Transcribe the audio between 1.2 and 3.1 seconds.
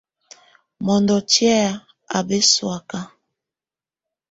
tɛ̀á á bǝsɔ̀áka.